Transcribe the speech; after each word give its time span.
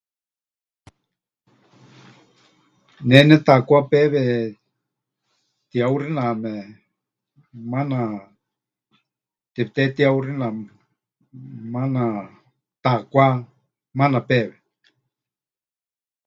Ne 3.07 3.17
netaakwá 3.27 3.77
pewe 3.91 4.21
tihauxiname, 5.69 6.53
maana 7.71 7.99
tepɨtehetihauxina, 9.53 10.47
maana 11.73 12.03
taakwá, 12.83 13.25
maana 13.97 14.19
péwe. 14.29 14.55